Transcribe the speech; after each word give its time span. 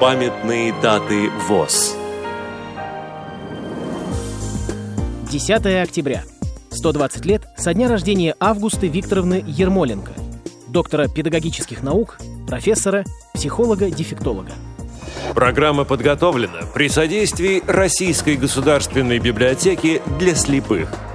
Памятные 0.00 0.72
даты 0.80 1.28
ВОЗ 1.46 1.94
10 5.30 5.82
октября. 5.82 6.24
120 6.70 7.26
лет 7.26 7.42
со 7.58 7.74
дня 7.74 7.86
рождения 7.86 8.34
Августы 8.40 8.88
Викторовны 8.88 9.44
Ермоленко, 9.46 10.12
доктора 10.68 11.06
педагогических 11.06 11.82
наук, 11.82 12.16
профессора, 12.48 13.04
психолога-дефектолога. 13.34 14.52
Программа 15.34 15.84
подготовлена 15.84 16.62
при 16.72 16.88
содействии 16.88 17.62
Российской 17.66 18.36
государственной 18.36 19.18
библиотеки 19.18 20.00
для 20.18 20.34
слепых– 20.34 20.88